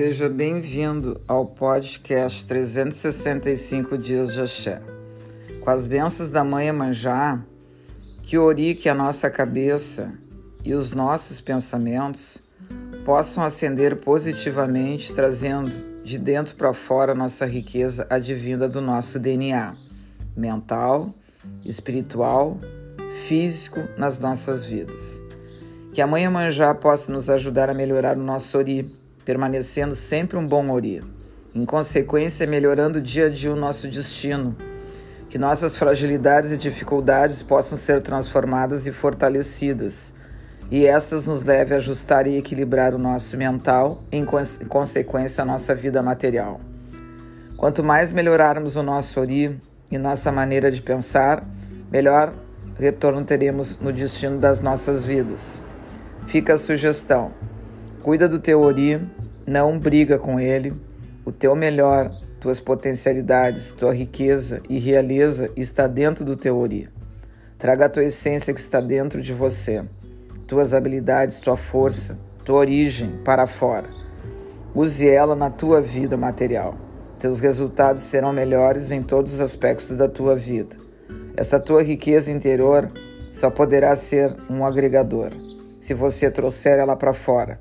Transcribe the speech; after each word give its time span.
Seja 0.00 0.30
bem-vindo 0.30 1.20
ao 1.28 1.44
podcast 1.44 2.46
365 2.46 3.98
Dias 3.98 4.32
de 4.32 4.40
Axé. 4.40 4.80
Com 5.60 5.70
as 5.70 5.84
bênçãos 5.84 6.30
da 6.30 6.42
Mãe 6.42 6.72
Manjá, 6.72 7.38
que 8.22 8.38
orique 8.38 8.88
a 8.88 8.94
nossa 8.94 9.28
cabeça 9.28 10.10
e 10.64 10.72
os 10.72 10.92
nossos 10.92 11.42
pensamentos 11.42 12.38
possam 13.04 13.44
ascender 13.44 13.96
positivamente, 13.96 15.12
trazendo 15.12 16.02
de 16.02 16.16
dentro 16.16 16.54
para 16.54 16.72
fora 16.72 17.14
nossa 17.14 17.44
riqueza 17.44 18.06
advinda 18.08 18.66
do 18.66 18.80
nosso 18.80 19.18
DNA 19.18 19.76
mental, 20.34 21.14
espiritual, 21.62 22.58
físico 23.26 23.80
nas 23.98 24.18
nossas 24.18 24.64
vidas. 24.64 25.20
Que 25.92 26.00
a 26.00 26.06
Mãe 26.06 26.26
Manjá 26.26 26.74
possa 26.74 27.12
nos 27.12 27.28
ajudar 27.28 27.68
a 27.68 27.74
melhorar 27.74 28.16
o 28.16 28.22
nosso 28.22 28.56
ori, 28.56 28.98
permanecendo 29.24 29.94
sempre 29.94 30.36
um 30.36 30.46
bom 30.46 30.70
ori. 30.70 31.02
Em 31.54 31.64
consequência, 31.64 32.46
melhorando 32.46 33.00
dia 33.00 33.26
a 33.26 33.28
dia 33.28 33.52
o 33.52 33.56
nosso 33.56 33.88
destino. 33.88 34.56
Que 35.28 35.38
nossas 35.38 35.76
fragilidades 35.76 36.52
e 36.52 36.56
dificuldades 36.56 37.42
possam 37.42 37.76
ser 37.76 38.02
transformadas 38.02 38.86
e 38.86 38.92
fortalecidas. 38.92 40.12
E 40.70 40.86
estas 40.86 41.26
nos 41.26 41.42
leve 41.42 41.74
a 41.74 41.78
ajustar 41.78 42.26
e 42.26 42.36
equilibrar 42.36 42.94
o 42.94 42.98
nosso 42.98 43.36
mental, 43.36 44.04
em 44.12 44.24
consequência, 44.24 45.42
a 45.42 45.44
nossa 45.44 45.74
vida 45.74 46.00
material. 46.02 46.60
Quanto 47.56 47.82
mais 47.82 48.12
melhorarmos 48.12 48.76
o 48.76 48.82
nosso 48.82 49.20
ori 49.20 49.60
e 49.90 49.98
nossa 49.98 50.30
maneira 50.30 50.70
de 50.70 50.80
pensar, 50.80 51.44
melhor 51.90 52.32
retorno 52.78 53.24
teremos 53.24 53.78
no 53.78 53.92
destino 53.92 54.38
das 54.38 54.60
nossas 54.60 55.04
vidas. 55.04 55.60
Fica 56.28 56.54
a 56.54 56.56
sugestão: 56.56 57.32
cuida 58.02 58.28
do 58.28 58.38
teu 58.38 58.60
ori, 58.60 59.00
não 59.46 59.78
briga 59.78 60.18
com 60.18 60.40
ele. 60.40 60.72
O 61.24 61.30
teu 61.30 61.54
melhor, 61.54 62.08
tuas 62.40 62.58
potencialidades, 62.58 63.72
tua 63.72 63.94
riqueza 63.94 64.62
e 64.68 64.78
realeza 64.78 65.50
está 65.56 65.86
dentro 65.86 66.24
do 66.24 66.36
teu 66.36 66.58
ori. 66.58 66.88
Traga 67.58 67.86
a 67.86 67.88
tua 67.88 68.04
essência 68.04 68.54
que 68.54 68.60
está 68.60 68.80
dentro 68.80 69.20
de 69.20 69.34
você, 69.34 69.84
tuas 70.48 70.72
habilidades, 70.72 71.40
tua 71.40 71.56
força, 71.56 72.18
tua 72.44 72.58
origem 72.58 73.20
para 73.22 73.46
fora. 73.46 73.88
Use 74.74 75.06
ela 75.06 75.36
na 75.36 75.50
tua 75.50 75.80
vida 75.80 76.16
material. 76.16 76.74
Teus 77.18 77.38
resultados 77.38 78.02
serão 78.02 78.32
melhores 78.32 78.90
em 78.90 79.02
todos 79.02 79.34
os 79.34 79.40
aspectos 79.40 79.90
da 79.90 80.08
tua 80.08 80.34
vida. 80.34 80.74
Esta 81.36 81.60
tua 81.60 81.82
riqueza 81.82 82.32
interior 82.32 82.90
só 83.30 83.50
poderá 83.50 83.94
ser 83.94 84.34
um 84.48 84.64
agregador 84.64 85.30
se 85.80 85.92
você 85.92 86.30
trouxer 86.30 86.78
ela 86.78 86.96
para 86.96 87.12
fora. 87.12 87.58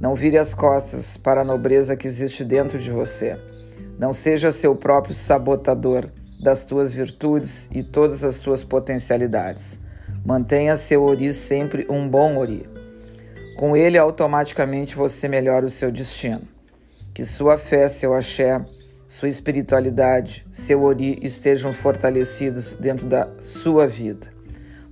Não 0.00 0.14
vire 0.14 0.38
as 0.38 0.54
costas 0.54 1.16
para 1.16 1.40
a 1.40 1.44
nobreza 1.44 1.96
que 1.96 2.06
existe 2.06 2.44
dentro 2.44 2.78
de 2.78 2.90
você. 2.90 3.38
Não 3.98 4.12
seja 4.12 4.52
seu 4.52 4.76
próprio 4.76 5.14
sabotador 5.14 6.08
das 6.42 6.62
tuas 6.62 6.92
virtudes 6.94 7.68
e 7.72 7.82
todas 7.82 8.22
as 8.22 8.38
tuas 8.38 8.62
potencialidades. 8.62 9.78
Mantenha 10.24 10.76
seu 10.76 11.02
ori 11.02 11.32
sempre 11.32 11.86
um 11.90 12.08
bom 12.08 12.36
ori. 12.36 12.68
Com 13.56 13.76
ele, 13.76 13.98
automaticamente 13.98 14.94
você 14.94 15.26
melhora 15.26 15.66
o 15.66 15.70
seu 15.70 15.90
destino. 15.90 16.42
Que 17.12 17.24
sua 17.24 17.58
fé, 17.58 17.88
seu 17.88 18.14
axé, 18.14 18.64
sua 19.08 19.28
espiritualidade, 19.28 20.46
seu 20.52 20.82
ori 20.82 21.18
estejam 21.22 21.72
fortalecidos 21.72 22.76
dentro 22.76 23.06
da 23.06 23.28
sua 23.40 23.88
vida 23.88 24.38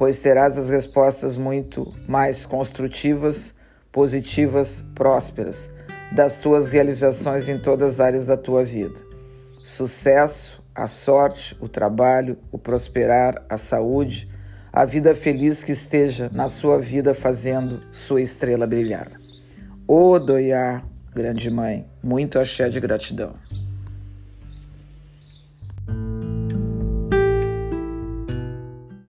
pois 0.00 0.18
terás 0.18 0.56
as 0.56 0.70
respostas 0.70 1.36
muito 1.36 1.86
mais 2.08 2.46
construtivas, 2.46 3.54
positivas, 3.92 4.84
prósperas 4.94 5.70
das 6.12 6.38
tuas 6.38 6.70
realizações 6.70 7.48
em 7.48 7.58
todas 7.58 7.94
as 7.94 8.00
áreas 8.00 8.26
da 8.26 8.36
tua 8.36 8.64
vida. 8.64 8.98
Sucesso, 9.54 10.62
a 10.74 10.88
sorte, 10.88 11.56
o 11.60 11.68
trabalho, 11.68 12.36
o 12.50 12.58
prosperar, 12.58 13.44
a 13.48 13.56
saúde, 13.56 14.28
a 14.72 14.84
vida 14.84 15.14
feliz 15.14 15.62
que 15.62 15.72
esteja 15.72 16.30
na 16.32 16.48
sua 16.48 16.78
vida 16.78 17.14
fazendo 17.14 17.80
sua 17.92 18.20
estrela 18.20 18.66
brilhar. 18.66 19.08
Odoiá, 19.86 20.82
grande 21.14 21.50
mãe, 21.50 21.86
muito 22.02 22.38
axé 22.38 22.68
de 22.68 22.80
gratidão. 22.80 23.34